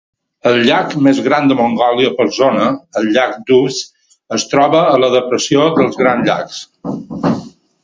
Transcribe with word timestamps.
El 0.51 0.55
llac 0.67 0.93
més 1.07 1.19
gran 1.27 1.51
de 1.51 1.57
Mongòlia 1.59 2.13
per 2.21 2.27
zona, 2.37 2.71
el 3.03 3.11
llac 3.19 3.37
d'Uvz 3.51 3.79
es 4.39 4.47
troba 4.55 4.83
a 4.97 4.99
la 5.05 5.13
depressió 5.19 5.69
dels 5.79 6.03
Grans 6.03 6.33
Llacs. 6.33 7.39